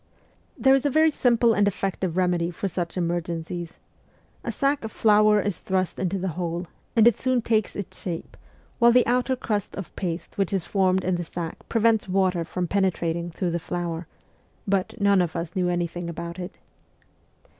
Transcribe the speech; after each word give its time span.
There 0.57 0.73
is 0.73 0.83
a 0.83 0.89
very 0.89 1.11
simple 1.11 1.53
and 1.53 1.67
effective 1.67 2.17
remedy 2.17 2.49
for 2.49 2.67
such 2.67 2.97
emergencies. 2.97 3.77
A 4.43 4.51
sack 4.51 4.83
of 4.83 4.91
flour 4.91 5.39
is 5.39 5.59
thrust 5.59 5.99
into 5.99 6.17
the 6.17 6.29
hole, 6.39 6.65
and 6.95 7.07
it 7.07 7.19
soon 7.19 7.43
takes 7.43 7.75
its 7.75 8.01
shape, 8.01 8.35
while 8.79 8.91
the 8.91 9.05
outer 9.05 9.35
crust 9.35 9.75
of 9.75 9.95
paste 9.95 10.39
which 10.39 10.53
is 10.53 10.65
formed 10.65 11.03
in 11.03 11.13
the 11.17 11.23
sack 11.23 11.69
prevents 11.69 12.09
water 12.09 12.43
from 12.43 12.67
penetrating 12.67 13.29
through 13.29 13.51
the 13.51 13.59
flour; 13.59 14.07
but 14.67 14.99
none 14.99 15.21
of 15.21 15.35
us 15.35 15.55
knew 15.55 15.69
anything 15.69 16.09
about 16.09 16.39
it. 16.39 16.57